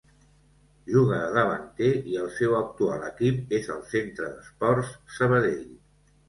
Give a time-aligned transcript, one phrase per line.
[0.93, 5.63] Juga de davanter i el seu actual equip és el Centre d'Esports Sabadell.